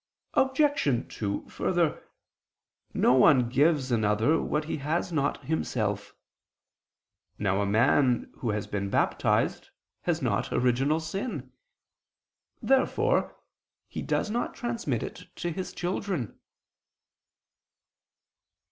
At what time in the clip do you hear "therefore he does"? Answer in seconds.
12.63-14.31